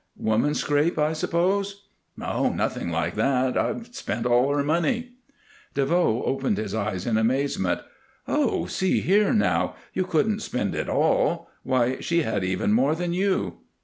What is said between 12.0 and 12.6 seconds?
had